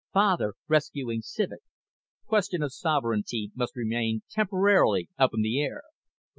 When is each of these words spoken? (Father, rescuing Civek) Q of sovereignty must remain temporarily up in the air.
(Father, 0.11 0.55
rescuing 0.67 1.21
Civek) 1.21 1.61
Q 2.27 2.63
of 2.65 2.73
sovereignty 2.73 3.51
must 3.53 3.75
remain 3.75 4.23
temporarily 4.31 5.09
up 5.19 5.29
in 5.31 5.43
the 5.43 5.61
air. 5.61 5.83